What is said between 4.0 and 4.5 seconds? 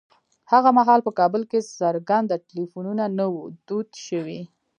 شوي.